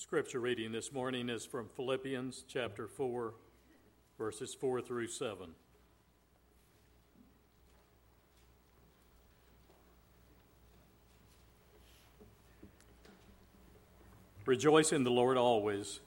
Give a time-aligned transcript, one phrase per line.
[0.00, 3.34] Scripture reading this morning is from Philippians chapter 4,
[4.16, 5.50] verses 4 through 7.
[14.46, 16.00] Rejoice in the Lord always.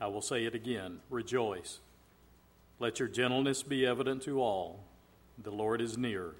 [0.00, 1.78] I will say it again rejoice.
[2.80, 4.80] Let your gentleness be evident to all.
[5.40, 6.34] The Lord is near.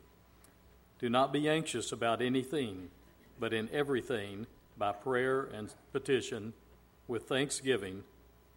[0.98, 2.90] Do not be anxious about anything,
[3.38, 6.54] but in everything, by prayer and petition,
[7.08, 8.04] with thanksgiving,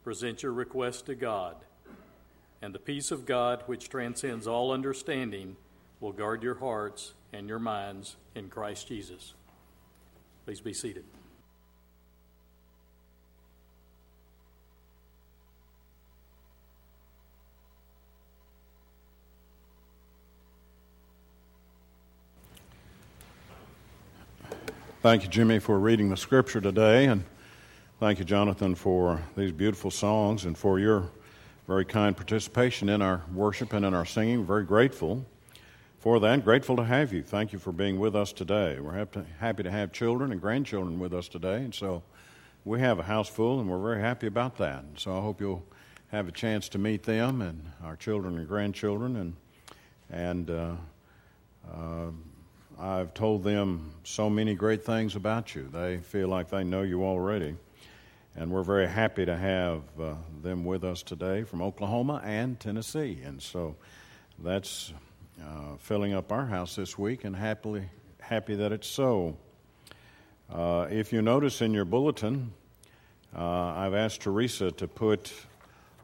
[0.04, 1.56] present your request to God.
[2.62, 5.56] And the peace of God, which transcends all understanding,
[6.00, 9.34] will guard your hearts and your minds in Christ Jesus.
[10.46, 11.06] Please be seated.
[25.02, 27.06] Thank you, Jimmy, for reading the scripture today.
[27.06, 27.24] And
[28.02, 31.08] thank you, Jonathan, for these beautiful songs and for your
[31.68, 34.44] very kind participation in our worship and in our singing.
[34.44, 35.24] Very grateful
[36.00, 36.44] for that.
[36.44, 37.22] Grateful to have you.
[37.22, 38.80] Thank you for being with us today.
[38.80, 39.06] We're
[39.40, 41.58] happy to have children and grandchildren with us today.
[41.58, 42.02] And so
[42.66, 44.82] we have a house full, and we're very happy about that.
[44.82, 45.64] And so I hope you'll
[46.12, 49.36] have a chance to meet them and our children and grandchildren and
[50.10, 50.74] and uh,
[51.72, 52.08] uh,
[52.80, 55.70] I've told them so many great things about you.
[55.72, 57.56] They feel like they know you already.
[58.36, 63.20] And we're very happy to have uh, them with us today from Oklahoma and Tennessee.
[63.26, 63.76] And so
[64.40, 64.94] that's
[65.42, 67.90] uh, filling up our house this week, and happily
[68.22, 69.36] happy that it's so.
[70.50, 72.54] Uh, if you notice in your bulletin,
[73.38, 75.34] uh, I've asked Teresa to put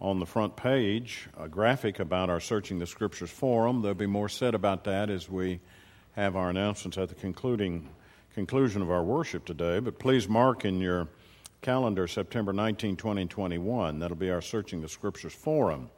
[0.02, 3.82] on the front page a graphic about our Searching the Scriptures forum.
[3.82, 5.62] There'll be more said about that as we
[6.18, 7.88] have our announcements at the concluding
[8.36, 9.80] conclusion of our worship today.
[9.80, 11.08] But please mark in your
[11.68, 14.00] calendar September 19, 20, and 21.
[14.00, 15.90] That'll be our Searching the Scriptures forum.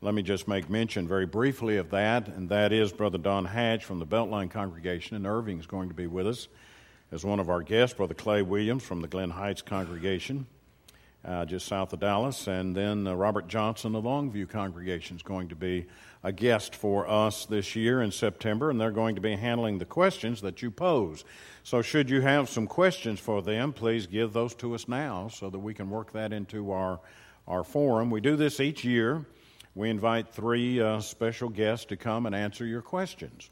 [0.00, 3.84] Let me just make mention very briefly of that, and that is Brother Don Hatch
[3.84, 6.48] from the Beltline congregation in Irving is going to be with us
[7.12, 7.96] as one of our guests.
[7.96, 10.44] Brother Clay Williams from the Glen Heights congregation,
[11.24, 15.48] uh, just south of Dallas, and then uh, Robert Johnson, the Longview congregation, is going
[15.48, 15.86] to be
[16.24, 19.84] a guest for us this year in September, and they're going to be handling the
[19.84, 21.24] questions that you pose.
[21.62, 25.48] So, should you have some questions for them, please give those to us now so
[25.50, 26.98] that we can work that into our,
[27.46, 28.10] our forum.
[28.10, 29.24] We do this each year.
[29.74, 33.50] We invite three uh, special guests to come and answer your questions.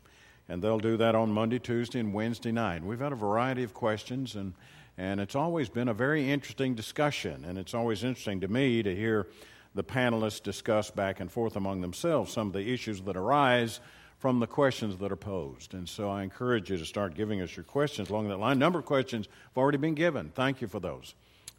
[0.48, 2.82] And they'll do that on Monday, Tuesday, and Wednesday night.
[2.82, 4.52] We've had a variety of questions, and,
[4.98, 7.44] and it's always been a very interesting discussion.
[7.44, 9.28] And it's always interesting to me to hear
[9.74, 13.80] the panelists discuss back and forth among themselves some of the issues that arise
[14.18, 15.72] from the questions that are posed.
[15.72, 18.58] And so I encourage you to start giving us your questions along that line.
[18.58, 20.30] A number of questions have already been given.
[20.34, 21.14] Thank you for those.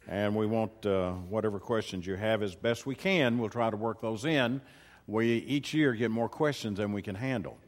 [0.06, 3.38] And we want uh, whatever questions you have as best we can.
[3.38, 4.60] We'll try to work those in.
[5.08, 7.58] We each year get more questions than we can handle.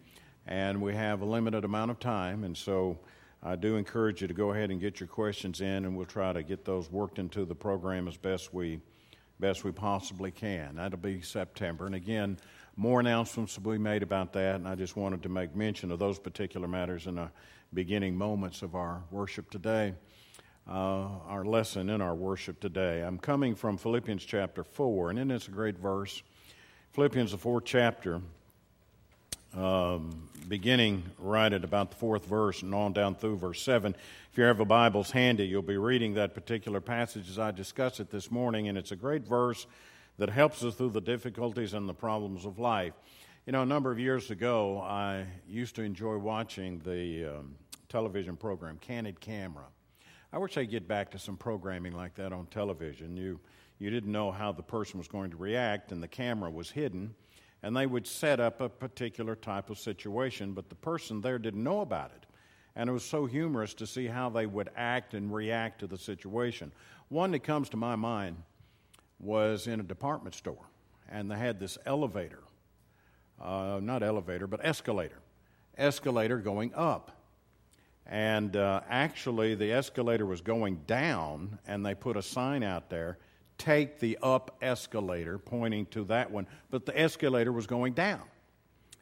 [0.47, 2.45] And we have a limited amount of time.
[2.45, 2.99] And so
[3.47, 6.33] I do encourage you to go ahead and get your questions in, and we'll try
[6.33, 8.81] to get those worked into the program as best we
[9.39, 10.77] best we possibly can.
[10.77, 11.87] That'll be September.
[11.87, 12.39] And again,
[12.77, 15.99] more announcements will be made about that, and I just wanted to make mention of
[15.99, 17.31] those particular matters in the
[17.75, 19.95] beginning moments of our worship today,
[20.69, 23.03] uh, our lesson in our worship today.
[23.03, 26.23] I'm coming from Philippians chapter 4, and then it's a great verse.
[26.93, 28.23] Philippians, the fourth chapter,
[29.55, 33.95] um, beginning right at about the fourth verse and on down through verse 7.
[34.31, 38.01] If you have a Bible's handy, you'll be reading that particular passage as I discuss
[38.01, 39.67] it this morning, and it's a great verse
[40.19, 42.93] that helps us through the difficulties and the problems of life.
[43.47, 47.57] You know, a number of years ago, I used to enjoy watching the um,
[47.89, 49.67] television program Candid Camera.
[50.33, 53.17] I wish I'd get back to some programming like that on television.
[53.17, 53.39] You,
[53.79, 57.15] you didn't know how the person was going to react, and the camera was hidden,
[57.65, 61.65] and they would set up a particular type of situation, but the person there didn't
[61.65, 62.27] know about it.
[62.77, 65.97] And it was so humorous to see how they would act and react to the
[65.97, 66.73] situation.
[67.09, 68.37] One that comes to my mind
[69.19, 70.67] was in a department store,
[71.09, 72.43] and they had this elevator,
[73.41, 75.23] uh, not elevator, but escalator,
[75.79, 77.13] escalator going up.
[78.05, 83.17] And uh, actually, the escalator was going down, and they put a sign out there
[83.59, 88.23] take the up escalator, pointing to that one, but the escalator was going down.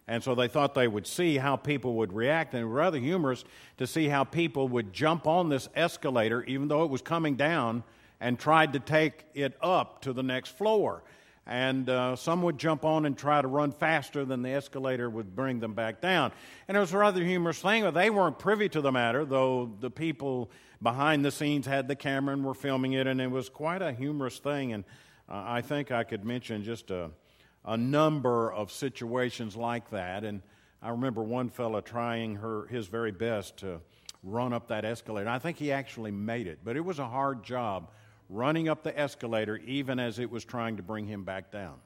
[0.09, 2.55] And so they thought they would see how people would react.
[2.55, 3.45] And rather humorous
[3.79, 7.85] to see how people would jump on this escalator, even though it was coming down,
[8.21, 11.03] and tried to take it up to the next floor.
[11.47, 15.35] And uh, some would jump on and try to run faster than the escalator would
[15.35, 16.33] bring them back down.
[16.69, 19.73] And it was a rather humorous thing, but they weren't privy to the matter, though
[19.81, 20.51] the people
[20.81, 23.93] behind the scenes had the camera and were filming it, and it was quite a
[23.93, 24.73] humorous thing.
[24.73, 24.85] And
[25.29, 27.11] uh, I think I could mention just a,
[27.65, 30.25] a number of situations like that.
[30.25, 30.43] And
[30.81, 33.81] I remember one fellow trying her, his very best to
[34.23, 35.29] run up that escalator.
[35.29, 37.91] I think he actually made it, but it was a hard job
[38.33, 41.77] running up the escalator even as it was trying to bring him back down.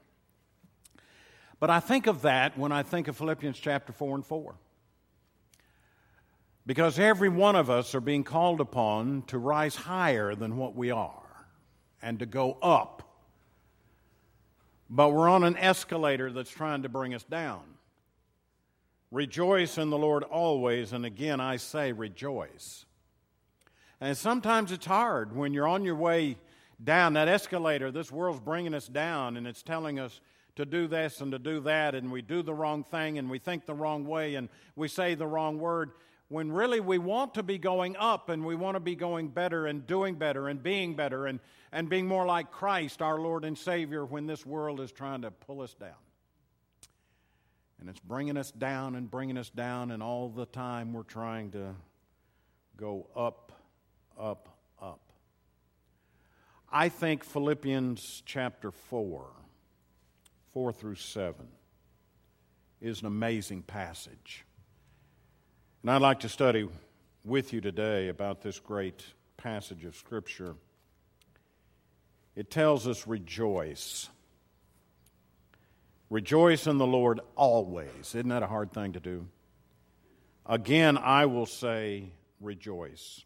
[1.59, 4.55] But I think of that when I think of Philippians chapter 4 and 4.
[6.67, 10.91] Because every one of us are being called upon to rise higher than what we
[10.91, 11.47] are
[12.03, 13.03] and to go up.
[14.91, 17.63] But we're on an escalator that's trying to bring us down.
[19.11, 22.85] Rejoice in the Lord always, and again I say rejoice.
[24.01, 26.37] And sometimes it's hard when you're on your way
[26.83, 27.91] down that escalator.
[27.91, 30.21] This world's bringing us down and it's telling us
[30.57, 33.39] to do this and to do that, and we do the wrong thing and we
[33.39, 35.93] think the wrong way and we say the wrong word.
[36.29, 39.67] When really we want to be going up and we want to be going better
[39.67, 41.41] and doing better and being better and,
[41.73, 45.31] and being more like Christ, our Lord and Savior, when this world is trying to
[45.31, 45.91] pull us down.
[47.79, 51.51] And it's bringing us down and bringing us down, and all the time we're trying
[51.53, 51.75] to
[52.77, 53.53] go up
[54.19, 54.49] up,
[54.81, 55.01] up.
[56.71, 59.27] I think Philippians chapter 4,
[60.53, 61.47] 4 through 7,
[62.81, 64.45] is an amazing passage.
[65.83, 66.69] And I'd like to study
[67.25, 69.05] with you today about this great
[69.37, 70.55] passage of Scripture.
[72.35, 74.09] It tells us, rejoice.
[76.11, 77.89] Rejoice in the Lord always.
[78.15, 79.27] Isn't that a hard thing to do?
[80.45, 83.26] Again, I will say, rejoice.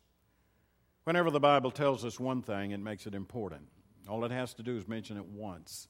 [1.04, 3.68] Whenever the Bible tells us one thing, it makes it important.
[4.08, 5.88] All it has to do is mention it once,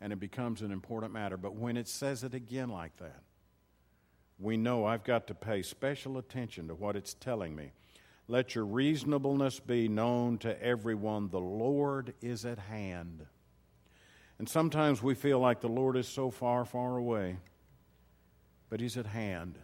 [0.00, 1.36] and it becomes an important matter.
[1.36, 3.22] But when it says it again like that,
[4.38, 7.72] we know I've got to pay special attention to what it's telling me.
[8.28, 11.28] Let your reasonableness be known to everyone.
[11.28, 13.26] The Lord is at hand.
[14.38, 17.36] And sometimes we feel like the Lord is so far, far away,
[18.70, 19.58] but He's at hand.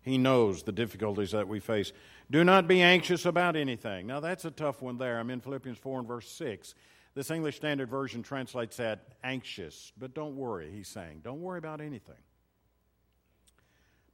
[0.00, 1.92] He knows the difficulties that we face.
[2.30, 4.06] Do not be anxious about anything.
[4.06, 5.18] Now, that's a tough one there.
[5.18, 6.74] I'm in Philippians 4 and verse 6.
[7.14, 9.92] This English Standard Version translates that anxious.
[9.98, 11.22] But don't worry, he's saying.
[11.24, 12.14] Don't worry about anything.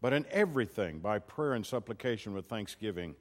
[0.00, 3.16] But in everything, by prayer and supplication with thanksgiving,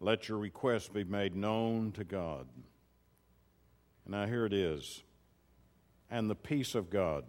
[0.00, 2.46] let your requests be made known to God.
[4.06, 5.02] Now, here it is.
[6.10, 7.24] And the peace of God,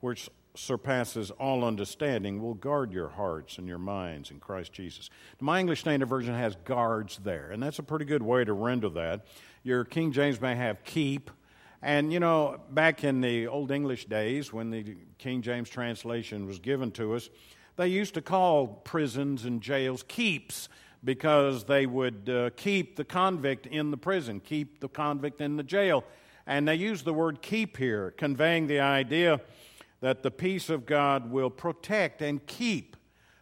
[0.00, 5.10] which surpasses all understanding will guard your hearts and your minds in Christ Jesus.
[5.40, 8.88] My English Standard Version has guards there, and that's a pretty good way to render
[8.90, 9.26] that.
[9.62, 11.30] Your King James may have keep.
[11.82, 16.58] And, you know, back in the Old English days when the King James translation was
[16.58, 17.30] given to us,
[17.76, 20.68] they used to call prisons and jails keeps
[21.02, 25.62] because they would uh, keep the convict in the prison, keep the convict in the
[25.62, 26.04] jail.
[26.46, 29.40] And they use the word keep here, conveying the idea
[30.00, 32.96] that the peace of God will protect and keep.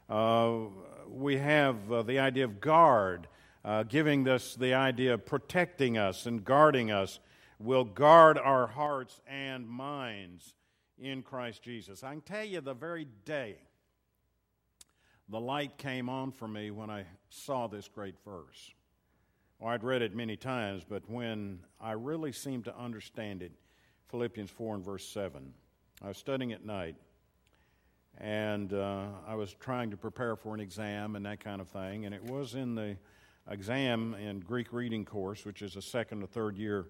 [0.09, 0.61] Uh,
[1.09, 3.29] we have uh, the idea of guard,
[3.65, 7.21] uh, giving us the idea of protecting us and guarding us,
[7.59, 10.55] will guard our hearts and minds
[10.99, 12.03] in Christ Jesus.
[12.03, 13.57] I can tell you the very day
[15.29, 18.73] the light came on for me when I saw this great verse.
[19.59, 23.53] Well, I'd read it many times, but when I really seemed to understand it,
[24.09, 25.53] Philippians 4 and verse 7.
[26.01, 26.95] I was studying at night,
[28.19, 32.07] and uh, I was trying to prepare for an exam and that kind of thing.
[32.07, 32.97] And it was in the
[33.51, 36.87] exam in Greek reading course, which is a second or third year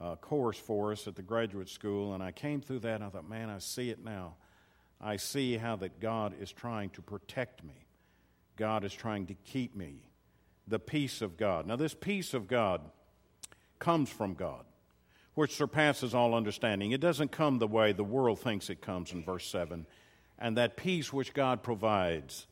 [0.00, 2.14] uh, course for us at the graduate school.
[2.14, 4.36] And I came through that, and I thought, man, I see it now.
[5.00, 7.86] I see how that God is trying to protect me.
[8.56, 10.04] God is trying to keep me.
[10.68, 11.66] The peace of God.
[11.66, 12.82] Now, this peace of God
[13.80, 14.64] comes from God
[15.34, 16.92] which surpasses all understanding.
[16.92, 19.86] It doesn't come the way the world thinks it comes in verse 7.
[20.38, 22.46] And that peace which God provides,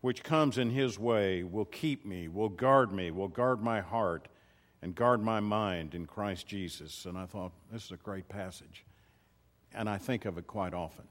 [0.00, 4.28] which comes in His way, will keep me, will guard me, will guard my heart,
[4.82, 7.04] and guard my mind in Christ Jesus.
[7.04, 8.84] And I thought, this is a great passage.
[9.74, 11.04] And I think of it quite often.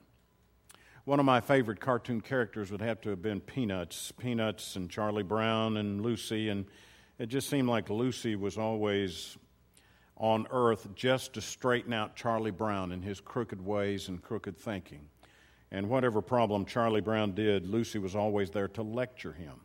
[1.06, 4.12] One of my favorite cartoon characters would have to have been Peanuts.
[4.12, 6.50] Peanuts and Charlie Brown and Lucy.
[6.50, 6.66] And
[7.20, 9.38] it just seemed like Lucy was always
[10.20, 15.08] on earth just to straighten out Charlie Brown and his crooked ways and crooked thinking.
[15.72, 19.62] And whatever problem Charlie Brown did, Lucy was always there to lecture him.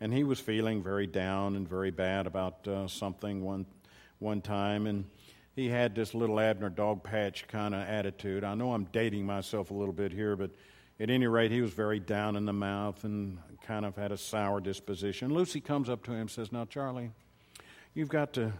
[0.00, 3.66] And he was feeling very down and very bad about uh, something one,
[4.18, 4.86] one time.
[4.86, 5.04] And
[5.56, 8.44] he had this little Abner Dogpatch kind of attitude.
[8.44, 10.50] I know I'm dating myself a little bit here, but
[11.00, 14.16] at any rate, he was very down in the mouth and kind of had a
[14.16, 15.32] sour disposition.
[15.32, 17.10] Lucy comes up to him and says, Now, Charlie,
[17.94, 18.52] you've got to,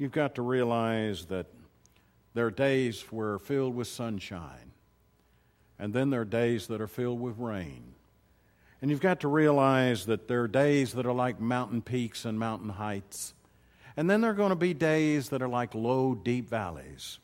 [0.00, 1.46] you've got to realize that
[2.32, 4.72] there are days where filled with sunshine,
[5.78, 7.94] and then there are days that are filled with rain.
[8.80, 12.38] And you've got to realize that there are days that are like mountain peaks and
[12.38, 13.34] mountain heights.
[13.94, 17.18] And then there are going to be days that are like low, deep valleys.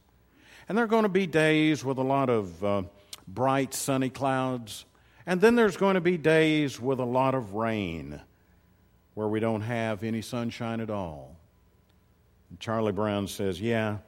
[0.68, 2.82] And there are going to be days with a lot of uh,
[3.26, 4.84] bright, sunny clouds.
[5.24, 8.20] And then there's going to be days with a lot of rain
[9.14, 11.36] where we don't have any sunshine at all.
[12.58, 13.98] Charlie Brown says, Yeah,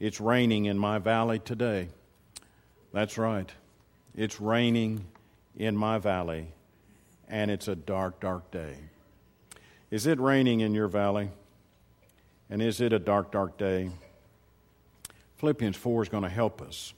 [0.00, 1.88] it's raining in my valley today.
[2.92, 3.50] That's right.
[4.14, 5.06] It's raining
[5.56, 6.48] in my valley
[7.28, 8.76] and it's a dark, dark day.
[9.90, 11.30] Is it raining in your valley?
[12.48, 13.90] And is it a dark, dark day?
[15.36, 16.94] Philippians 4 is going to help us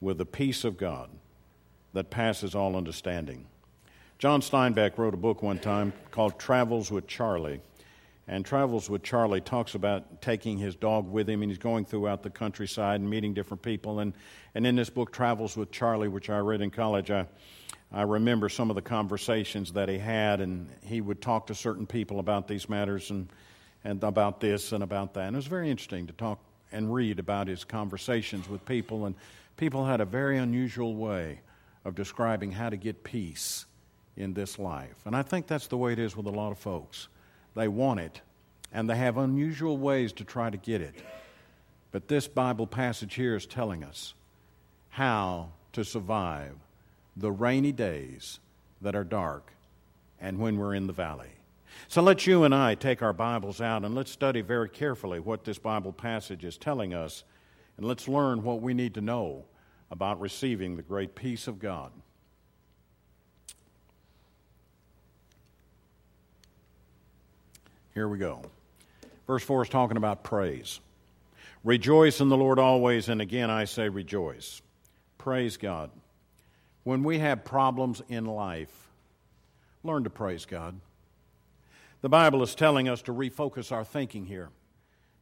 [0.00, 1.10] with the peace of God
[1.92, 3.46] that passes all understanding.
[4.18, 7.60] John Steinbeck wrote a book one time called Travels with Charlie.
[8.30, 12.22] And Travels with Charlie talks about taking his dog with him, and he's going throughout
[12.22, 14.00] the countryside and meeting different people.
[14.00, 14.12] And,
[14.54, 17.26] and in this book, Travels with Charlie, which I read in college, I,
[17.90, 21.86] I remember some of the conversations that he had, and he would talk to certain
[21.86, 23.30] people about these matters and,
[23.82, 25.28] and about this and about that.
[25.28, 26.38] And it was very interesting to talk
[26.70, 29.14] and read about his conversations with people, and
[29.56, 31.40] people had a very unusual way
[31.86, 33.64] of describing how to get peace
[34.18, 34.96] in this life.
[35.06, 37.08] And I think that's the way it is with a lot of folks.
[37.58, 38.20] They want it,
[38.72, 40.94] and they have unusual ways to try to get it.
[41.90, 44.14] But this Bible passage here is telling us
[44.90, 46.54] how to survive
[47.16, 48.38] the rainy days
[48.80, 49.52] that are dark
[50.20, 51.32] and when we're in the valley.
[51.88, 55.42] So let's you and I take our Bibles out and let's study very carefully what
[55.42, 57.24] this Bible passage is telling us,
[57.76, 59.46] and let's learn what we need to know
[59.90, 61.90] about receiving the great peace of God.
[67.98, 68.42] Here we go.
[69.26, 70.78] Verse 4 is talking about praise.
[71.64, 74.62] Rejoice in the Lord always, and again I say rejoice.
[75.18, 75.90] Praise God.
[76.84, 78.88] When we have problems in life,
[79.82, 80.78] learn to praise God.
[82.00, 84.50] The Bible is telling us to refocus our thinking here.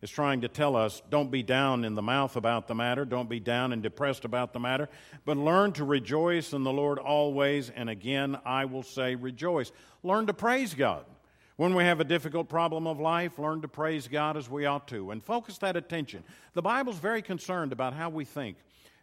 [0.02, 3.30] It's trying to tell us don't be down in the mouth about the matter, don't
[3.30, 4.90] be down and depressed about the matter,
[5.25, 7.71] but learn to rejoice in the Lord always.
[7.71, 9.73] And again, I will say rejoice.
[10.02, 11.06] Learn to praise God.
[11.57, 14.87] When we have a difficult problem of life, learn to praise God as we ought
[14.89, 16.23] to and focus that attention.
[16.53, 18.59] The Bible's very concerned about how we think.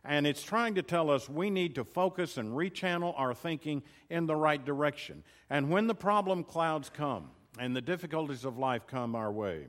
[0.05, 4.27] And it's trying to tell us we need to focus and rechannel our thinking in
[4.27, 5.23] the right direction.
[5.49, 9.65] And when the problem clouds come and the difficulties of life come our way,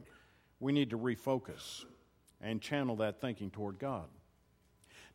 [0.60, 1.84] we need to refocus
[2.42, 4.08] and channel that thinking toward God.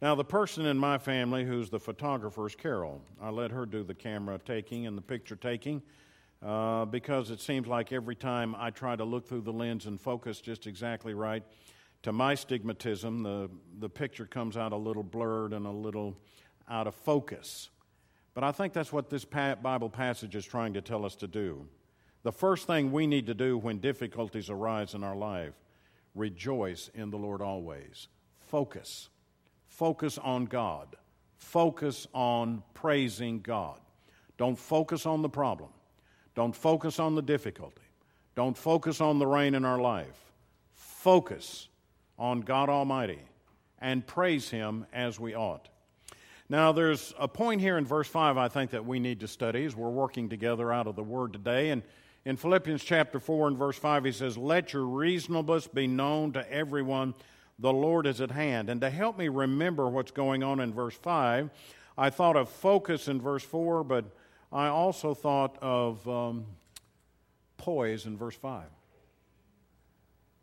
[0.02, 3.02] Now, the person in my family who's the photographer is Carol.
[3.22, 5.84] I let her do the camera taking and the picture taking
[6.46, 10.00] uh, because it seems like every time I try to look through the lens and
[10.00, 11.44] focus just exactly right,
[12.04, 16.18] to my stigmatism, the, the picture comes out a little blurred and a little
[16.70, 17.70] out of focus.
[18.34, 21.68] But I think that's what this Bible passage is trying to tell us to do.
[22.24, 25.54] The first thing we need to do when difficulties arise in our life
[26.16, 28.08] rejoice in the Lord always.
[28.40, 29.10] Focus.
[29.68, 30.96] Focus on God.
[31.38, 33.80] Focus on praising God.
[34.38, 35.70] Don't focus on the problem.
[36.36, 37.82] Don't focus on the difficulty.
[38.36, 40.32] Don't focus on the rain in our life.
[40.74, 41.68] Focus
[42.18, 43.20] on God Almighty
[43.80, 45.70] and praise Him as we ought.
[46.50, 49.66] Now, there's a point here in verse 5 I think that we need to study
[49.66, 51.70] as we're working together out of the Word today.
[51.70, 51.84] And
[52.26, 56.52] in Philippians chapter 4 and verse 5, he says, Let your reasonableness be known to
[56.52, 57.14] everyone.
[57.60, 58.70] The Lord is at hand.
[58.70, 61.50] And to help me remember what's going on in verse 5,
[61.98, 64.06] I thought of focus in verse 4, but
[64.52, 66.46] I also thought of um,
[67.58, 68.64] poise in verse 5.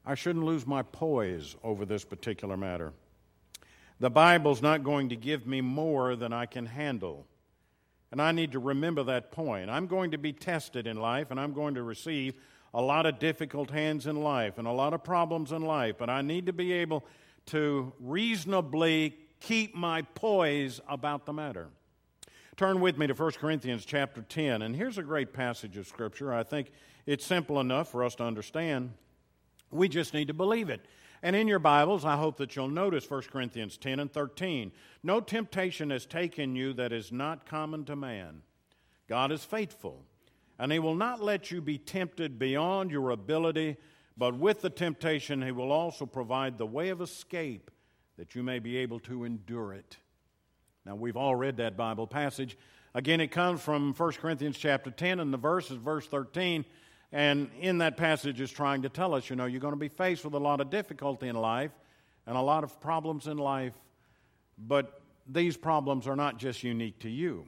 [0.04, 2.92] I shouldn't lose my poise over this particular matter.
[3.98, 7.26] The Bible's not going to give me more than I can handle.
[8.12, 9.68] And I need to remember that point.
[9.68, 12.34] I'm going to be tested in life, and I'm going to receive
[12.72, 16.10] a lot of difficult hands in life and a lot of problems in life, but
[16.10, 17.04] I need to be able
[17.46, 21.68] to reasonably keep my poise about the matter.
[22.56, 26.32] Turn with me to 1 Corinthians chapter 10, and here's a great passage of Scripture.
[26.32, 26.72] I think
[27.04, 28.94] it's simple enough for us to understand.
[29.70, 30.86] We just need to believe it.
[31.22, 34.72] And in your Bibles, I hope that you'll notice 1 Corinthians 10 and 13.
[35.02, 38.40] No temptation has taken you that is not common to man.
[39.06, 40.06] God is faithful,
[40.58, 43.76] and He will not let you be tempted beyond your ability,
[44.16, 47.70] But with the temptation, he will also provide the way of escape
[48.16, 49.98] that you may be able to endure it.
[50.86, 52.56] Now, we've all read that Bible passage.
[52.94, 56.64] Again, it comes from 1 Corinthians chapter 10, and the verse is verse 13.
[57.10, 59.88] And in that passage is trying to tell us, you know, you're going to be
[59.88, 61.72] faced with a lot of difficulty in life
[62.24, 63.72] and a lot of problems in life,
[64.56, 67.46] but these problems are not just unique to you.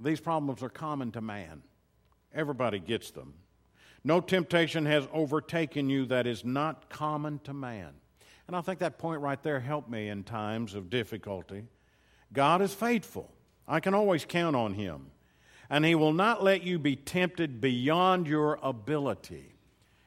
[0.00, 1.62] These problems are common to man.
[2.34, 3.34] Everybody gets them.
[4.02, 7.90] No temptation has overtaken you that is not common to man.
[8.46, 11.64] And I think that point right there helped me in times of difficulty.
[12.32, 13.30] God is faithful.
[13.66, 15.10] I can always count on Him.
[15.70, 19.52] And He will not let you be tempted beyond your ability.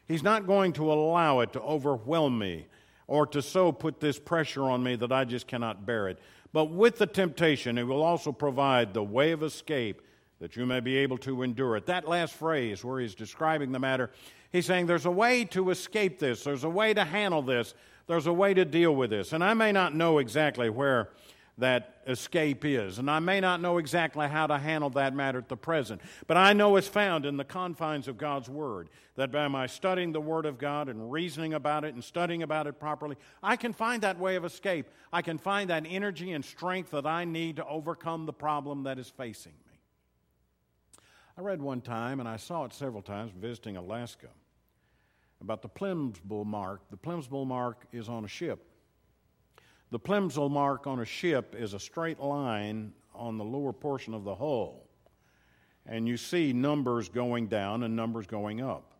[0.07, 2.67] He's not going to allow it to overwhelm me
[3.07, 6.19] or to so put this pressure on me that I just cannot bear it.
[6.53, 10.01] But with the temptation, He will also provide the way of escape
[10.39, 11.85] that you may be able to endure it.
[11.85, 14.09] That last phrase, where He's describing the matter,
[14.51, 17.73] He's saying there's a way to escape this, there's a way to handle this,
[18.07, 19.31] there's a way to deal with this.
[19.31, 21.09] And I may not know exactly where
[21.61, 22.97] that escape is.
[22.97, 26.35] And I may not know exactly how to handle that matter at the present, but
[26.35, 28.89] I know it's found in the confines of God's Word.
[29.15, 32.65] That by my studying the Word of God and reasoning about it and studying about
[32.65, 34.87] it properly, I can find that way of escape.
[35.13, 38.97] I can find that energy and strength that I need to overcome the problem that
[38.97, 39.77] is facing me.
[41.37, 44.29] I read one time, and I saw it several times visiting Alaska,
[45.39, 46.81] about the Plimsoll mark.
[46.89, 48.70] The Plimsoll mark is on a ship
[49.91, 54.23] the Plimsoll mark on a ship is a straight line on the lower portion of
[54.23, 54.87] the hull.
[55.85, 58.93] And you see numbers going down and numbers going up.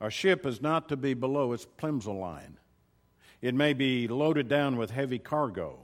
[0.00, 2.58] A ship is not to be below its Plimsoll line.
[3.42, 5.78] It may be loaded down with heavy cargo.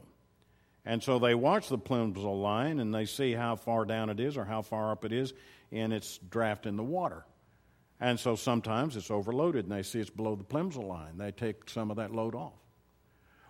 [0.87, 4.39] And so they watch the Plimsoll line and they see how far down it is
[4.39, 5.35] or how far up it is
[5.71, 7.27] in its draft in the water.
[8.01, 11.19] And so sometimes it's overloaded and they see it's below the Plimsoll line.
[11.19, 12.66] They take some of that load off.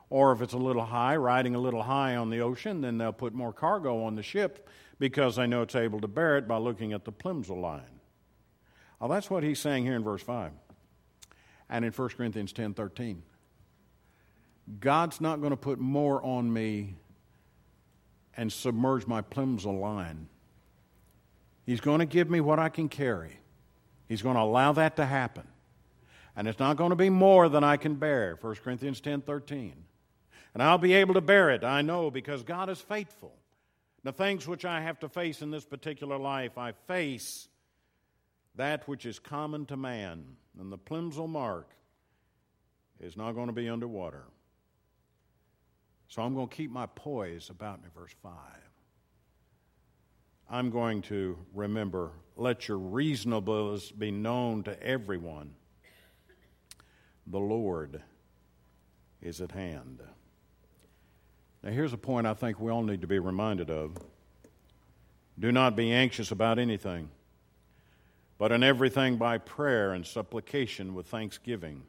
[0.08, 3.12] Or if it's a little high, riding a little high on the ocean, then they'll
[3.12, 6.58] put more cargo on the ship because they know it's able to bear it by
[6.58, 8.00] looking at the Plimsoll line.
[9.00, 10.52] Well, that's what he's saying here in verse 5
[11.68, 13.22] and in 1 Corinthians 10 13.
[14.80, 16.94] God's not going to put more on me
[18.36, 20.28] and submerge my Plimsoll line.
[21.64, 23.38] He's going to give me what I can carry.
[24.08, 25.46] He's going to allow that to happen.
[26.36, 28.38] And it's not going to be more than I can bear.
[28.40, 29.74] 1 Corinthians 10 13.
[30.56, 33.34] And I'll be able to bear it, I know, because God is faithful.
[34.04, 37.46] The things which I have to face in this particular life, I face
[38.54, 40.24] that which is common to man.
[40.58, 41.68] And the Plimsoll mark
[42.98, 44.22] is not going to be underwater.
[46.08, 48.32] So I'm going to keep my poise about me, verse 5.
[50.48, 55.54] I'm going to remember, let your reasonableness be known to everyone.
[57.26, 58.00] The Lord
[59.20, 60.00] is at hand.
[61.66, 63.98] Now, here's a point I think we all need to be reminded of
[65.36, 67.08] do not be anxious about anything,
[68.38, 71.82] but in everything by prayer and supplication with thanksgiving.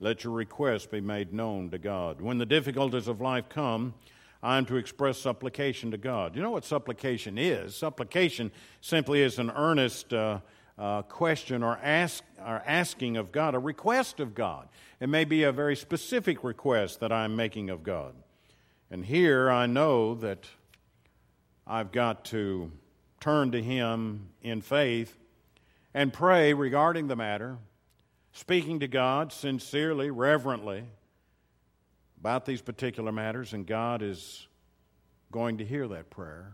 [0.00, 2.20] Let your requests be made known to God.
[2.20, 3.94] When the difficulties of life come,
[4.42, 6.34] I am to express supplication to God.
[6.34, 7.76] You know what supplication is?
[7.76, 10.40] Supplication simply is an earnest uh,
[10.76, 14.66] uh, question or, ask, or asking of God, a request of God.
[14.98, 18.12] It may be a very specific request that I'm making of God.
[18.90, 20.46] And here I know that
[21.66, 22.70] I've got to
[23.20, 25.16] turn to Him in faith
[25.92, 27.58] and pray regarding the matter,
[28.32, 30.84] speaking to God sincerely, reverently
[32.20, 34.46] about these particular matters, and God is
[35.32, 36.52] going to hear that prayer.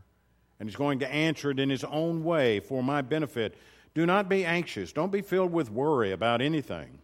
[0.59, 3.57] And He's going to answer it in His own way for my benefit.
[3.95, 4.92] Do not be anxious.
[4.92, 6.99] Don't be filled with worry about anything.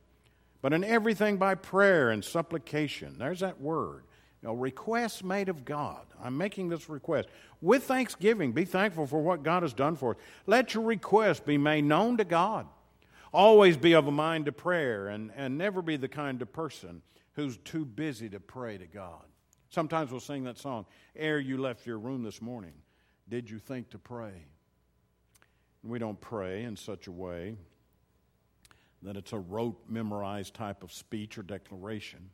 [0.63, 3.19] But in everything by prayer and supplication.
[3.19, 4.05] There's that word.
[4.43, 6.07] Know, requests made of God.
[6.23, 7.29] I'm making this request.
[7.61, 10.17] With thanksgiving, be thankful for what God has done for us.
[10.47, 12.67] Let your request be made known to God.
[13.33, 17.03] Always be of a mind to prayer and, and never be the kind of person
[17.33, 19.25] who's too busy to pray to God.
[19.71, 22.73] Sometimes we'll sing that song, Ere you left your room this morning,
[23.29, 24.47] did you think to pray?
[25.83, 27.57] We don't pray in such a way
[29.03, 32.31] that it's a rote, memorized type of speech or declaration.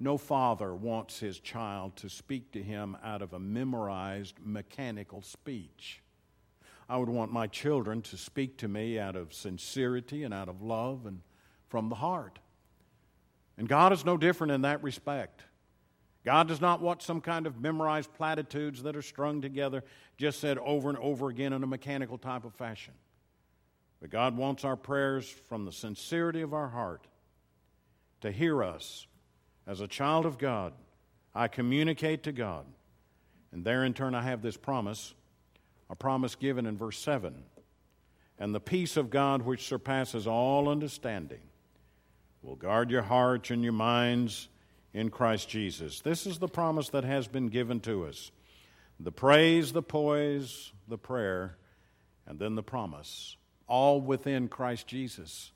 [0.00, 6.02] No father wants his child to speak to him out of a memorized mechanical speech.
[6.88, 10.60] I would want my children to speak to me out of sincerity and out of
[10.60, 11.20] love and
[11.68, 12.38] from the heart.
[13.56, 15.42] And God is no different in that respect.
[16.24, 19.84] God does not want some kind of memorized platitudes that are strung together,
[20.16, 22.94] just said over and over again in a mechanical type of fashion.
[24.00, 27.06] But God wants our prayers from the sincerity of our heart
[28.22, 29.06] to hear us
[29.66, 30.72] as a child of God.
[31.34, 32.64] I communicate to God.
[33.52, 35.14] And there in turn, I have this promise,
[35.88, 37.34] a promise given in verse 7.
[38.38, 41.40] And the peace of God, which surpasses all understanding,
[42.42, 44.48] will guard your hearts and your minds
[44.92, 46.00] in Christ Jesus.
[46.00, 48.30] This is the promise that has been given to us
[49.00, 51.56] the praise, the poise, the prayer,
[52.26, 55.50] and then the promise, all within Christ Jesus.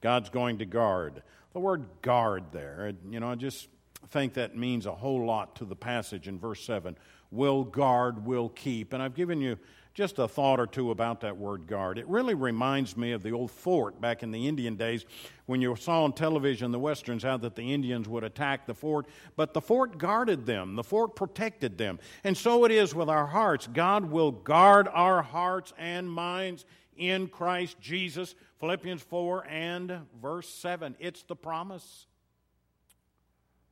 [0.00, 1.22] God's going to guard.
[1.56, 3.68] The word guard there, you know, I just
[4.10, 6.98] think that means a whole lot to the passage in verse 7.
[7.30, 8.92] Will guard, will keep.
[8.92, 9.56] And I've given you
[9.94, 11.96] just a thought or two about that word guard.
[11.96, 15.06] It really reminds me of the old fort back in the Indian days
[15.46, 19.06] when you saw on television the westerns how that the Indians would attack the fort,
[19.34, 21.98] but the fort guarded them, the fort protected them.
[22.22, 23.66] And so it is with our hearts.
[23.66, 26.66] God will guard our hearts and minds
[26.96, 28.34] in Christ Jesus.
[28.60, 30.96] Philippians 4 and verse 7.
[30.98, 32.06] It's the promise.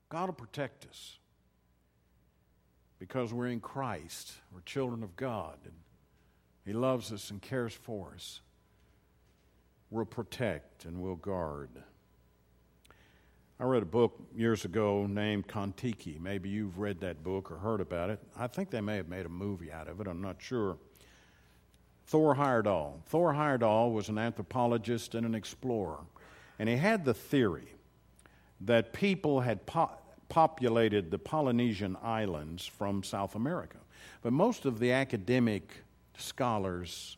[0.08, 1.18] God will protect us
[2.98, 4.32] because we're in Christ.
[4.52, 5.58] We're children of God.
[5.64, 5.74] And
[6.64, 8.40] he loves us and cares for us.
[9.90, 11.70] We'll protect and we'll guard.
[13.60, 16.18] I read a book years ago named Kon-Tiki.
[16.20, 18.18] Maybe you've read that book or heard about it.
[18.36, 20.08] I think they may have made a movie out of it.
[20.08, 20.76] I'm not sure.
[22.06, 23.02] Thor Heyerdahl.
[23.06, 26.00] Thor Heyerdahl was an anthropologist and an explorer.
[26.58, 27.68] And he had the theory
[28.60, 29.90] that people had po-
[30.28, 33.78] populated the Polynesian islands from South America.
[34.22, 35.82] But most of the academic
[36.16, 37.16] scholars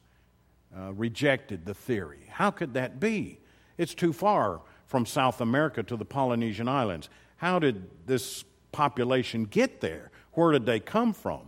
[0.77, 2.27] uh, rejected the theory.
[2.29, 3.39] How could that be?
[3.79, 7.09] It's too far from South America to the Polynesian islands.
[7.37, 10.11] How did this population get there?
[10.33, 11.41] Where did they come from?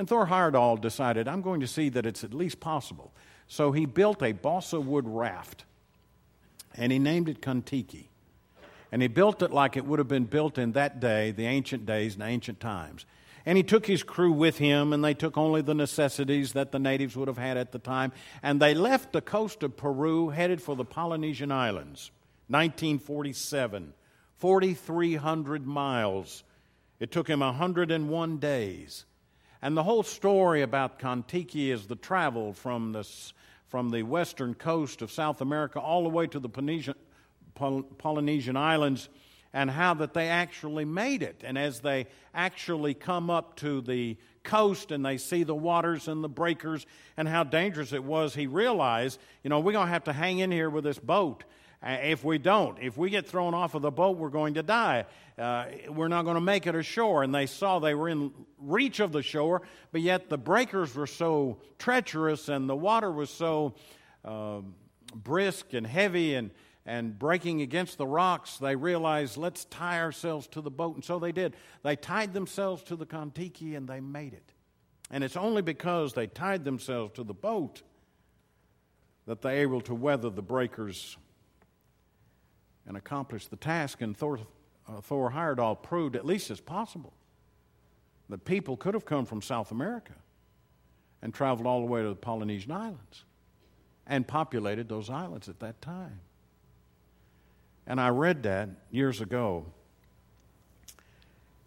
[0.00, 3.12] And Thor Heyerdahl decided, I'm going to see that it's at least possible.
[3.46, 5.66] So he built a balsa wood raft,
[6.74, 8.08] and he named it Kon-Tiki.
[8.90, 11.84] And he built it like it would have been built in that day, the ancient
[11.84, 13.04] days and ancient times.
[13.44, 16.78] And he took his crew with him, and they took only the necessities that the
[16.78, 18.10] natives would have had at the time.
[18.42, 22.10] And they left the coast of Peru, headed for the Polynesian Islands.
[22.48, 23.92] 1947,
[24.38, 26.42] 4,300 miles.
[26.98, 29.04] It took him 101 days.
[29.62, 33.06] And the whole story about Kon-Tiki is the travel from the,
[33.68, 36.94] from the western coast of South America all the way to the Polynesian,
[37.54, 39.08] Polynesian Islands
[39.52, 41.42] and how that they actually made it.
[41.44, 46.22] And as they actually come up to the coast and they see the waters and
[46.22, 50.04] the breakers and how dangerous it was, he realized, you know, we're going to have
[50.04, 51.44] to hang in here with this boat.
[51.82, 55.06] If we don't, if we get thrown off of the boat, we're going to die.
[55.38, 57.22] Uh, we're not going to make it ashore.
[57.22, 61.06] And they saw they were in reach of the shore, but yet the breakers were
[61.06, 63.74] so treacherous and the water was so
[64.26, 64.60] uh,
[65.14, 66.50] brisk and heavy and
[66.86, 70.96] and breaking against the rocks, they realized, let's tie ourselves to the boat.
[70.96, 71.54] And so they did.
[71.82, 74.54] They tied themselves to the Kon-Tiki and they made it.
[75.10, 77.82] And it's only because they tied themselves to the boat
[79.26, 81.16] that they're able to weather the breakers
[82.90, 84.02] and accomplish the task.
[84.02, 84.40] And Thor,
[84.88, 87.12] uh, Thor Heyerdahl proved, at least as possible,
[88.28, 90.14] that people could have come from South America
[91.22, 93.24] and traveled all the way to the Polynesian Islands
[94.08, 96.18] and populated those islands at that time.
[97.86, 99.66] And I read that years ago.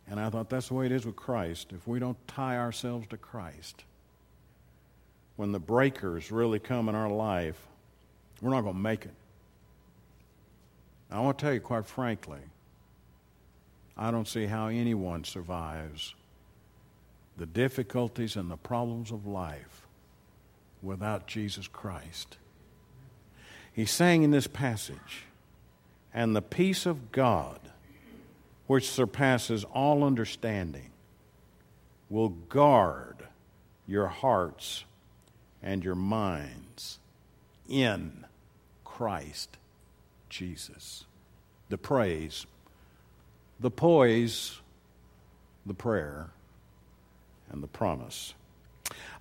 [0.10, 1.72] And I thought that's the way it is with Christ.
[1.72, 3.86] If we don't tie ourselves to Christ,
[5.38, 7.66] when the breakers really come in our life,
[8.42, 9.14] we're not going to make it.
[11.14, 12.40] I want to tell you quite frankly,
[13.96, 16.16] I don't see how anyone survives
[17.38, 19.86] the difficulties and the problems of life
[20.82, 22.38] without Jesus Christ.
[23.74, 25.26] He's saying in this passage,
[26.14, 27.60] and the peace of God,
[28.66, 30.90] which surpasses all understanding,
[32.10, 33.18] will guard
[33.88, 34.84] your hearts
[35.62, 37.00] and your minds
[37.68, 38.26] in
[38.84, 39.58] Christ
[40.34, 41.06] Jesus.
[41.70, 42.48] The praise,
[43.60, 44.60] the poise,
[45.64, 46.32] the prayer,
[47.52, 48.34] and the promise.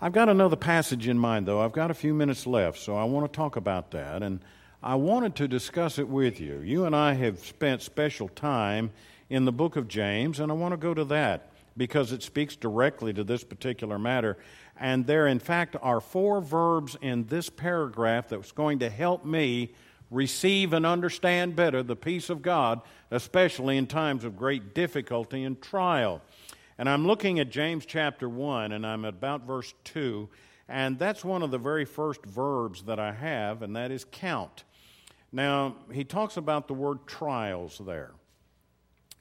[0.01, 1.61] I've got another passage in mind, though.
[1.61, 4.23] I've got a few minutes left, so I want to talk about that.
[4.23, 4.41] And
[4.83, 6.61] I wanted to discuss it with you.
[6.61, 8.91] You and I have spent special time
[9.29, 12.57] in the book of James, and I want to go to that because it speaks
[12.57, 14.39] directly to this particular matter.
[14.81, 19.73] And there, in fact, are four verbs in this paragraph that's going to help me
[20.13, 25.61] receive and understand better the peace of God, especially in times of great difficulty and
[25.61, 26.23] trial.
[26.79, 30.29] And I'm looking at James chapter 1, and I'm at about verse 2.
[30.69, 34.65] And that's one of the very first verbs that I have, and that is count.
[35.33, 38.13] Now, he talks about the word trials there.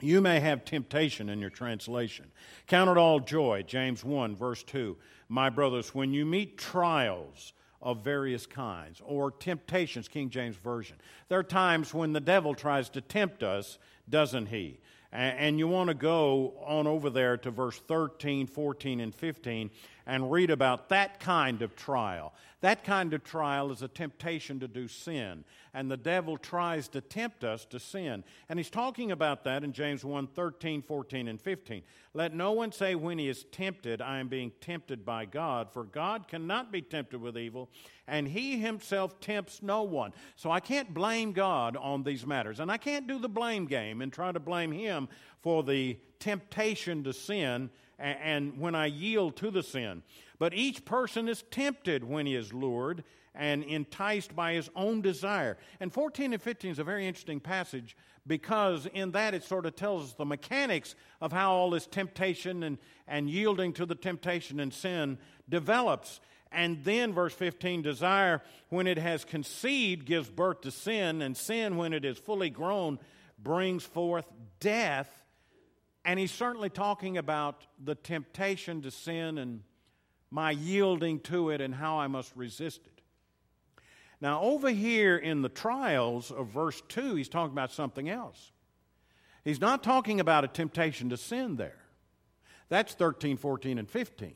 [0.01, 2.31] You may have temptation in your translation.
[2.67, 4.97] Count it all joy, James 1, verse 2.
[5.29, 10.97] My brothers, when you meet trials of various kinds, or temptations, King James Version,
[11.29, 14.79] there are times when the devil tries to tempt us, doesn't he?
[15.11, 19.69] And you want to go on over there to verse 13, 14, and 15
[20.11, 22.33] and read about that kind of trial.
[22.59, 25.45] That kind of trial is a temptation to do sin.
[25.73, 28.25] And the devil tries to tempt us to sin.
[28.49, 31.81] And he's talking about that in James 1 13, 14, and 15.
[32.13, 35.85] Let no one say when he is tempted, I am being tempted by God, for
[35.85, 37.69] God cannot be tempted with evil,
[38.05, 40.11] and he himself tempts no one.
[40.35, 42.59] So I can't blame God on these matters.
[42.59, 45.07] And I can't do the blame game and try to blame him
[45.41, 47.69] for the temptation to sin
[48.01, 50.03] and when I yield to the sin.
[50.39, 55.57] But each person is tempted when he is lured and enticed by his own desire.
[55.79, 57.95] And 14 and 15 is a very interesting passage
[58.27, 62.63] because in that it sort of tells us the mechanics of how all this temptation
[62.63, 66.19] and, and yielding to the temptation and sin develops.
[66.51, 71.77] And then, verse 15, desire, when it has conceived, gives birth to sin, and sin,
[71.77, 72.99] when it is fully grown,
[73.41, 74.25] brings forth
[74.59, 75.20] death.
[76.03, 79.61] And he's certainly talking about the temptation to sin and
[80.31, 83.01] my yielding to it and how I must resist it.
[84.19, 88.51] Now, over here in the trials of verse 2, he's talking about something else.
[89.43, 91.79] He's not talking about a temptation to sin there.
[92.69, 94.35] That's 13, 14, and 15.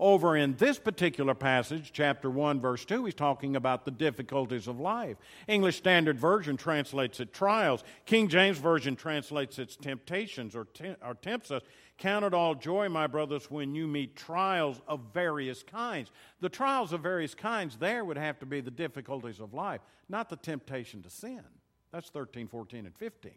[0.00, 4.78] Over in this particular passage, chapter 1, verse 2, he's talking about the difficulties of
[4.78, 5.16] life.
[5.48, 7.82] English Standard Version translates it trials.
[8.06, 11.62] King James Version translates it temptations or, te- or tempts us.
[11.96, 16.12] Count it all joy, my brothers, when you meet trials of various kinds.
[16.40, 20.28] The trials of various kinds there would have to be the difficulties of life, not
[20.28, 21.42] the temptation to sin.
[21.90, 23.32] That's 13, 14, and 15.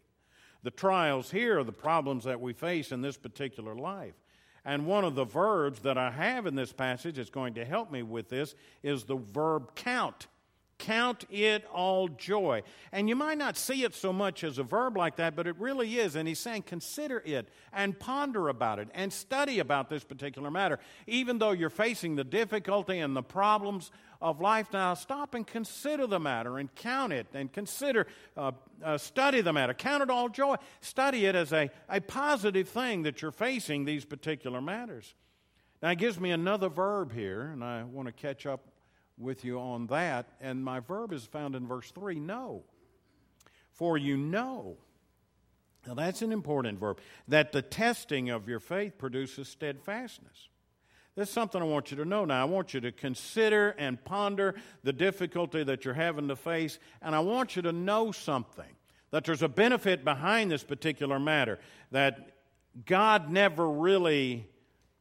[0.62, 4.14] The trials here are the problems that we face in this particular life.
[4.64, 7.90] And one of the verbs that I have in this passage that's going to help
[7.90, 10.28] me with this is the verb count.
[10.82, 12.64] Count it all joy.
[12.90, 15.54] And you might not see it so much as a verb like that, but it
[15.60, 16.16] really is.
[16.16, 20.80] And he's saying, consider it and ponder about it and study about this particular matter.
[21.06, 26.08] Even though you're facing the difficulty and the problems of life now, stop and consider
[26.08, 28.50] the matter and count it and consider, uh,
[28.82, 29.74] uh, study the matter.
[29.74, 30.56] Count it all joy.
[30.80, 35.14] Study it as a, a positive thing that you're facing these particular matters.
[35.80, 38.71] Now, it gives me another verb here, and I want to catch up
[39.22, 40.28] with you on that.
[40.40, 42.64] And my verb is found in verse 3 know.
[43.70, 44.76] For you know.
[45.86, 47.00] Now, that's an important verb.
[47.28, 50.48] That the testing of your faith produces steadfastness.
[51.14, 52.40] This is something I want you to know now.
[52.40, 57.14] I want you to consider and ponder the difficulty that you're having to face, and
[57.14, 58.64] I want you to know something
[59.10, 61.58] that there's a benefit behind this particular matter,
[61.90, 62.30] that
[62.86, 64.48] God never really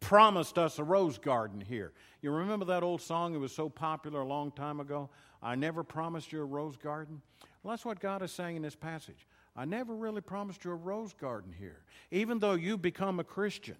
[0.01, 1.93] promised us a rose garden here.
[2.21, 3.33] You remember that old song?
[3.33, 5.09] It was so popular a long time ago.
[5.41, 7.21] I never promised you a rose garden.
[7.63, 9.27] Well, that's what God is saying in this passage.
[9.55, 11.81] I never really promised you a rose garden here.
[12.11, 13.77] Even though you become a Christian,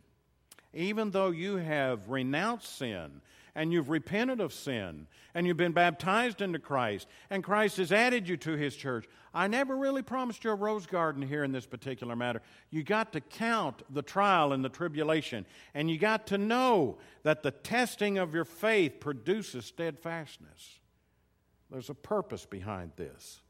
[0.74, 3.22] even though you have renounced sin
[3.56, 8.28] and you've repented of sin and you've been baptized into Christ and Christ has added
[8.28, 9.08] you to his church.
[9.34, 12.42] I never really promised you a rose garden here in this particular matter.
[12.70, 17.44] You got to count the trial and the tribulation and you got to know that
[17.44, 20.80] the testing of your faith produces steadfastness.
[21.70, 23.42] There's a purpose behind this.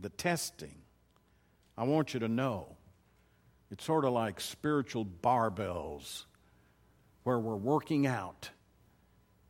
[0.00, 0.82] The testing.
[1.76, 2.76] I want you to know.
[3.70, 6.24] It's sort of like spiritual barbells
[7.22, 8.50] where we're working out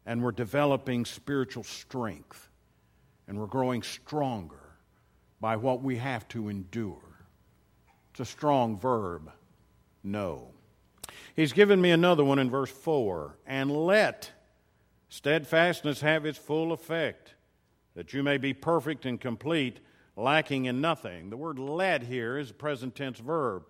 [0.09, 2.49] and we're developing spiritual strength
[3.29, 4.79] and we're growing stronger
[5.39, 7.27] by what we have to endure.
[8.11, 9.31] It's a strong verb,
[10.03, 10.49] no.
[11.37, 14.31] He's given me another one in verse 4 and let
[15.11, 17.35] steadfastness have its full effect,
[17.95, 19.79] that you may be perfect and complete,
[20.17, 21.29] lacking in nothing.
[21.29, 23.65] The word let here is a present tense verb.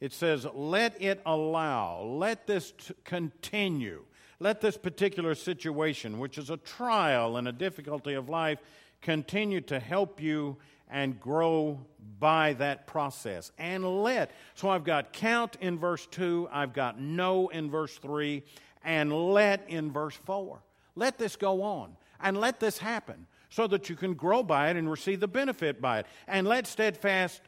[0.00, 4.04] It says, let it allow, let this t- continue.
[4.40, 8.58] Let this particular situation, which is a trial and a difficulty of life,
[9.00, 10.56] continue to help you
[10.90, 11.80] and grow
[12.18, 13.52] by that process.
[13.58, 14.30] And let.
[14.54, 18.42] So I've got count in verse 2, I've got know in verse 3,
[18.84, 20.62] and let in verse 4.
[20.94, 24.76] Let this go on and let this happen so that you can grow by it
[24.76, 26.06] and receive the benefit by it.
[26.26, 27.40] And let steadfast,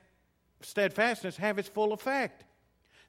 [0.60, 2.44] steadfastness have its full effect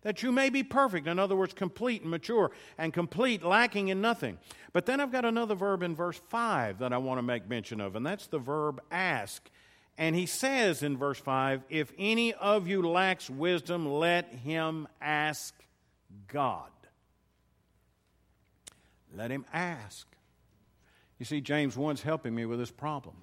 [0.07, 1.05] that you may be perfect.
[1.05, 4.37] In other words, complete and mature, and complete, lacking in nothing.
[4.71, 7.81] But then I've got another verb in verse 5 that I want to make mention
[7.81, 9.49] of, and that's the verb ask.
[9.97, 15.53] And he says in verse 5 If any of you lacks wisdom, let him ask
[16.29, 16.71] God.
[19.13, 20.07] Let him ask.
[21.19, 23.17] You see, James 1's helping me with this problem.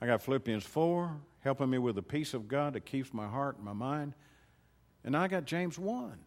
[0.00, 3.56] I got Philippians 4 helping me with the peace of God that keeps my heart
[3.56, 4.14] and my mind.
[5.04, 6.18] And I got James 1.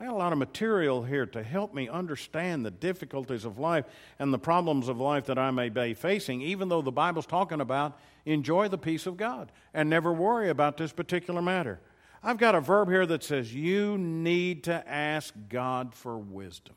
[0.00, 3.84] I got a lot of material here to help me understand the difficulties of life
[4.18, 7.60] and the problems of life that I may be facing, even though the Bible's talking
[7.60, 11.78] about enjoy the peace of God and never worry about this particular matter.
[12.20, 16.74] I've got a verb here that says you need to ask God for wisdom.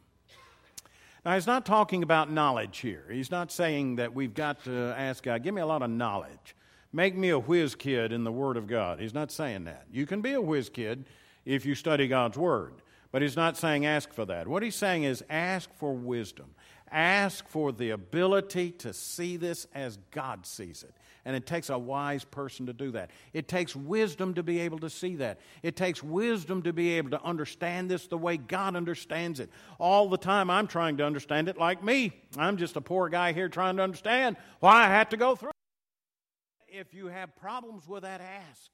[1.25, 3.05] Now, he's not talking about knowledge here.
[3.11, 6.55] He's not saying that we've got to ask God, give me a lot of knowledge.
[6.93, 8.99] Make me a whiz kid in the Word of God.
[8.99, 9.87] He's not saying that.
[9.91, 11.05] You can be a whiz kid
[11.45, 12.73] if you study God's Word.
[13.11, 14.47] But he's not saying ask for that.
[14.47, 16.53] What he's saying is ask for wisdom.
[16.91, 20.93] Ask for the ability to see this as God sees it.
[21.23, 23.09] And it takes a wise person to do that.
[23.33, 25.39] It takes wisdom to be able to see that.
[25.63, 29.49] It takes wisdom to be able to understand this the way God understands it.
[29.79, 32.11] All the time, I'm trying to understand it like me.
[32.37, 35.51] I'm just a poor guy here trying to understand why I had to go through.
[36.67, 38.69] If you have problems with that, ask.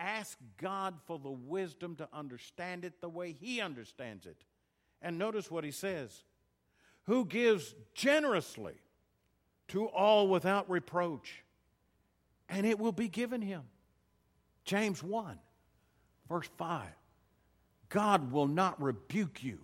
[0.00, 4.38] Ask God for the wisdom to understand it the way He understands it.
[5.02, 6.24] And notice what He says
[7.04, 8.74] Who gives generously
[9.68, 11.44] to all without reproach
[12.50, 13.62] and it will be given him.
[14.64, 15.38] James 1,
[16.28, 16.88] verse 5.
[17.88, 19.60] God will not rebuke you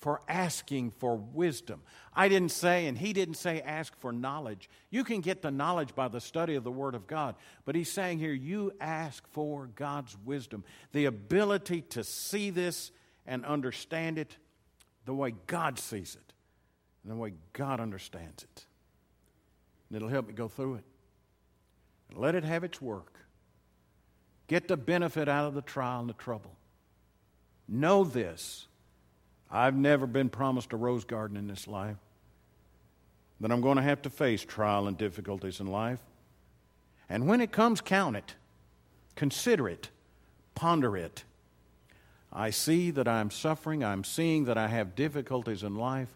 [0.00, 1.82] for asking for wisdom.
[2.14, 4.68] I didn't say, and he didn't say, ask for knowledge.
[4.90, 7.34] You can get the knowledge by the study of the Word of God.
[7.64, 12.90] But he's saying here, you ask for God's wisdom, the ability to see this
[13.26, 14.36] and understand it
[15.04, 16.32] the way God sees it
[17.02, 18.66] and the way God understands it.
[19.88, 20.84] And it'll help me go through it.
[22.14, 23.14] Let it have its work.
[24.46, 26.56] Get the benefit out of the trial and the trouble.
[27.68, 28.68] Know this
[29.50, 31.96] I've never been promised a rose garden in this life,
[33.40, 36.00] that I'm going to have to face trial and difficulties in life.
[37.08, 38.34] And when it comes, count it,
[39.14, 39.90] consider it,
[40.54, 41.24] ponder it.
[42.32, 46.08] I see that I'm suffering, I'm seeing that I have difficulties in life,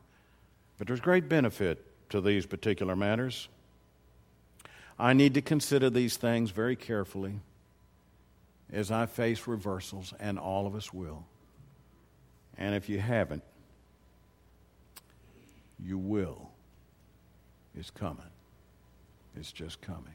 [0.79, 3.49] but there's great benefit to these particular matters.
[4.99, 7.40] I need to consider these things very carefully
[8.73, 11.25] as I face reversals, and all of us will.
[12.61, 13.42] And if you haven't,
[15.85, 16.51] you will.
[17.77, 18.23] It's coming.
[19.37, 20.14] It's just coming.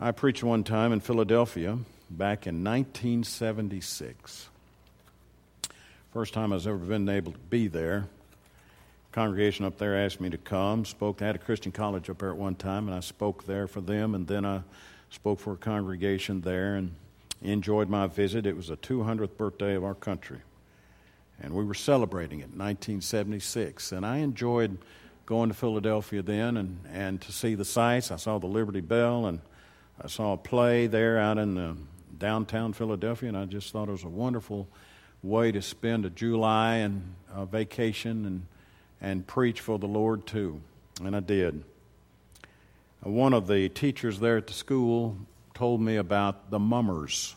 [0.00, 4.48] I preached one time in Philadelphia back in 1976.
[6.12, 8.06] First time I was ever been able to be there
[9.16, 10.84] congregation up there asked me to come.
[10.84, 11.22] Spoke.
[11.22, 13.80] I had a Christian college up there at one time, and I spoke there for
[13.80, 14.14] them.
[14.14, 14.60] And then I
[15.08, 16.94] spoke for a congregation there and
[17.42, 18.46] enjoyed my visit.
[18.46, 20.40] It was the 200th birthday of our country,
[21.40, 23.92] and we were celebrating it in 1976.
[23.92, 24.78] And I enjoyed
[25.26, 28.10] going to Philadelphia then and, and to see the sights.
[28.10, 29.40] I saw the Liberty Bell, and
[30.00, 31.76] I saw a play there out in the
[32.18, 34.68] downtown Philadelphia, and I just thought it was a wonderful
[35.22, 38.46] way to spend a July and a vacation and
[39.00, 40.60] and preach for the Lord too.
[41.02, 41.62] And I did.
[43.02, 45.16] One of the teachers there at the school
[45.56, 47.34] told me about the mummers.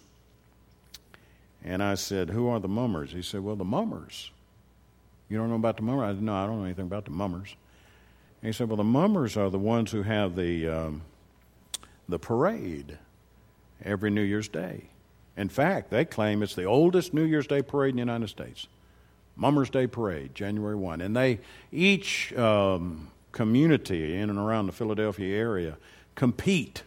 [1.64, 3.14] And I said, Who are the mummers?
[3.14, 4.32] He said, Well, the mummers.
[5.30, 6.04] You don't know about the mummers?
[6.04, 7.56] I said, No, I don't know anything about the mummers.
[8.42, 11.02] And he said, Well, the mummers are the ones who have the, um,
[12.10, 12.98] the parade
[13.86, 14.90] every New Year's Day.
[15.38, 18.68] In fact, they claim it's the oldest New Year's Day parade in the United States.
[19.38, 21.00] Mummers Day Parade, January 1.
[21.00, 21.40] And they,
[21.72, 25.78] each um, community in and around the Philadelphia area
[26.16, 26.84] compete.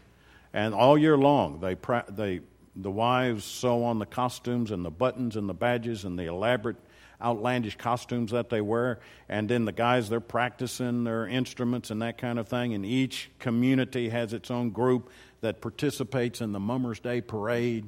[0.53, 1.77] And all year long, they,
[2.09, 2.41] they,
[2.77, 6.77] the wives sew on the costumes and the buttons and the badges and the elaborate
[7.23, 8.99] outlandish costumes that they wear.
[9.29, 12.75] And then the guys, they're practicing their instruments and that kind of thing.
[12.75, 15.11] And each community has its own group
[15.41, 17.87] that participates in the Mummers Day Parade.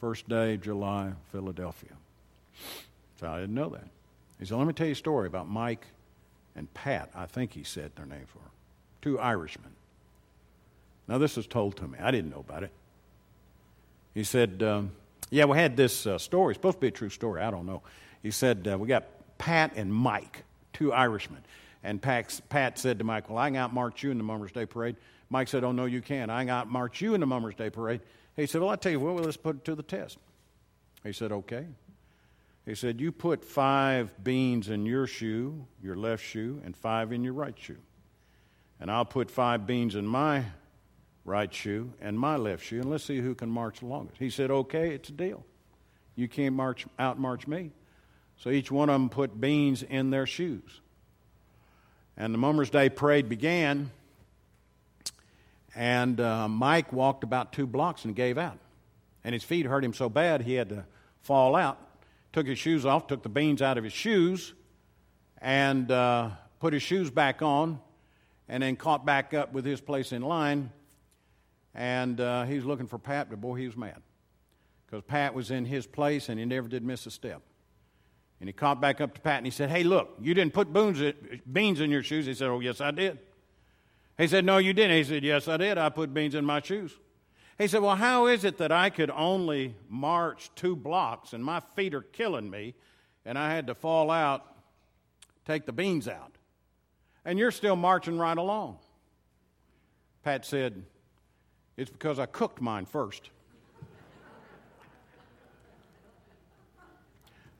[0.00, 1.92] First day, July, Philadelphia.
[3.20, 3.88] So I didn't know that.
[4.38, 5.86] He said, Let me tell you a story about Mike
[6.56, 8.40] and Pat, I think he said their names were.
[9.02, 9.72] Two Irishmen.
[11.06, 11.98] Now, this was told to me.
[12.00, 12.70] I didn't know about it.
[14.14, 14.92] He said, um,
[15.30, 16.52] Yeah, we had this uh, story.
[16.52, 17.42] It's supposed to be a true story.
[17.42, 17.82] I don't know.
[18.22, 19.04] He said, uh, We got
[19.38, 21.44] Pat and Mike, two Irishmen.
[21.82, 24.66] And Pat, Pat said to Mike, Well, I can outmarch you in the Mummers Day
[24.66, 24.96] Parade.
[25.28, 26.30] Mike said, Oh, no, you can't.
[26.30, 28.00] I can outmarch you in the Mummers Day Parade.
[28.36, 30.18] He said, Well, I tell you what, well, let's put it to the test.
[31.02, 31.66] He said, Okay.
[32.64, 37.22] He said, You put five beans in your shoe, your left shoe, and five in
[37.22, 37.76] your right shoe.
[38.80, 40.44] And I'll put five beans in my
[41.24, 44.18] right shoe and my left shoe, and let's see who can march the longest.
[44.18, 45.44] He said, Okay, it's a deal.
[46.16, 47.72] You can't march out march me.
[48.36, 50.80] So each one of them put beans in their shoes.
[52.16, 53.90] And the Mummers Day parade began,
[55.74, 58.58] and uh, Mike walked about two blocks and gave out.
[59.24, 60.84] And his feet hurt him so bad he had to
[61.22, 61.80] fall out.
[62.32, 64.52] Took his shoes off, took the beans out of his shoes,
[65.40, 67.80] and uh, put his shoes back on,
[68.48, 70.70] and then caught back up with his place in line.
[71.74, 74.00] And uh, he was looking for Pat, but boy, he was mad.
[74.86, 77.42] Because Pat was in his place and he never did miss a step.
[78.40, 80.72] And he caught back up to Pat and he said, Hey, look, you didn't put
[80.72, 82.26] beans in your shoes.
[82.26, 83.18] He said, Oh, yes, I did.
[84.18, 84.96] He said, No, you didn't.
[84.96, 85.78] He said, Yes, I did.
[85.78, 86.92] I put beans in my shoes.
[87.58, 91.60] He said, Well, how is it that I could only march two blocks and my
[91.74, 92.74] feet are killing me
[93.24, 94.44] and I had to fall out,
[95.44, 96.32] take the beans out?
[97.24, 98.78] And you're still marching right along.
[100.22, 100.84] Pat said,
[101.76, 103.30] It's because I cooked mine first.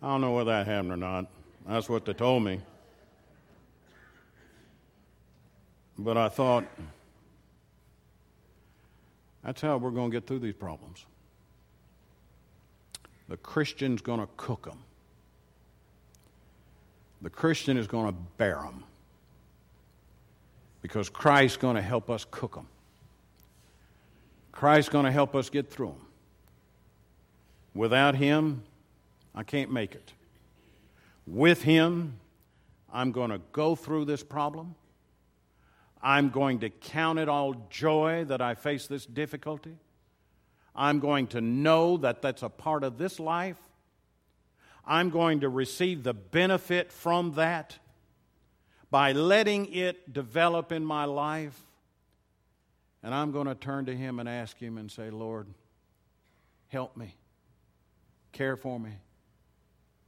[0.03, 1.27] I don't know whether that happened or not.
[1.67, 2.61] That's what they told me.
[5.99, 6.65] But I thought,
[9.43, 11.07] that's how we're going to get through these problems.
[13.29, 14.79] The Christian's going to cook them.
[17.23, 18.85] The Christian is going to bear them.
[20.83, 22.67] Because Christ's going to help us cook them.
[24.55, 26.07] Christ's going to help us get through them.
[27.74, 28.62] Without Him,
[29.34, 30.12] I can't make it.
[31.26, 32.20] With Him,
[32.92, 34.76] I'm going to go through this problem.
[36.00, 39.74] I'm going to count it all joy that I face this difficulty.
[40.76, 43.59] I'm going to know that that's a part of this life.
[44.86, 47.78] I'm going to receive the benefit from that
[48.88, 51.59] by letting it develop in my life.
[53.05, 55.46] And I'm going to turn to Him and ask Him and say, Lord,
[56.68, 57.14] help me,
[58.32, 58.92] care for me,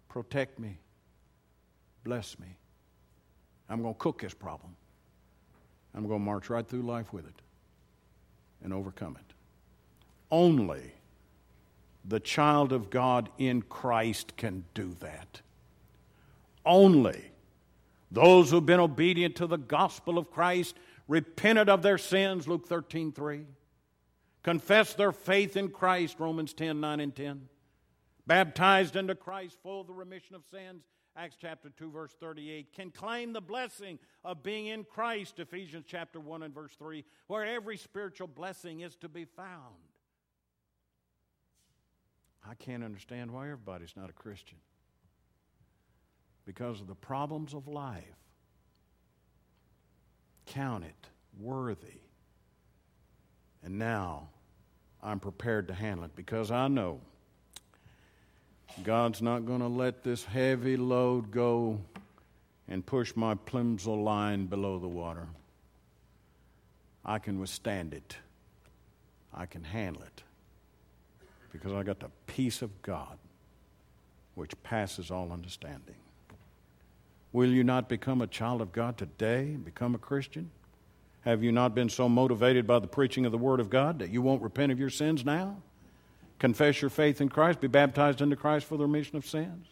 [0.08, 0.78] protect me,
[2.02, 2.56] bless me.
[3.68, 4.74] I'm going to cook this problem.
[5.94, 7.42] I'm going to march right through life with it
[8.64, 9.34] and overcome it.
[10.30, 10.94] Only
[12.04, 15.40] the child of God in Christ can do that.
[16.64, 17.30] Only
[18.10, 20.76] those who've been obedient to the gospel of Christ,
[21.08, 23.46] repented of their sins, Luke 13 3,
[24.42, 27.48] confessed their faith in Christ, Romans 10 9 and 10
[28.26, 30.82] baptized into Christ, full of the remission of sins,
[31.16, 36.20] Acts chapter 2, verse 38, can claim the blessing of being in Christ, Ephesians chapter
[36.20, 39.76] 1 and verse 3, where every spiritual blessing is to be found.
[42.48, 44.58] I can't understand why everybody's not a Christian.
[46.44, 48.04] Because of the problems of life.
[50.46, 51.08] Count it
[51.40, 52.00] worthy.
[53.64, 54.28] And now
[55.02, 57.00] I'm prepared to handle it because I know
[58.84, 61.80] God's not going to let this heavy load go
[62.68, 65.28] and push my Plimsoll line below the water.
[67.04, 68.16] I can withstand it.
[69.32, 70.22] I can handle it
[71.52, 73.18] because I got the peace of God
[74.34, 75.96] which passes all understanding.
[77.36, 80.50] Will you not become a child of God today, and become a Christian?
[81.20, 84.08] Have you not been so motivated by the preaching of the Word of God that
[84.08, 85.58] you won't repent of your sins now?
[86.38, 89.66] confess your faith in Christ, be baptized into Christ for the remission of sins.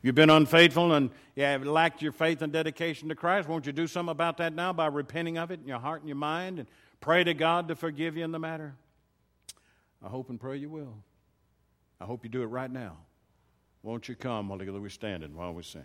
[0.00, 3.48] You've been unfaithful and you have lacked your faith and dedication to Christ.
[3.48, 6.08] Won't you do something about that now by repenting of it in your heart and
[6.08, 6.68] your mind and
[7.02, 8.76] pray to God to forgive you in the matter?
[10.02, 10.96] I hope and pray you will.
[12.00, 12.96] I hope you do it right now.
[13.82, 15.84] Won't you come while together we stand and while we sing?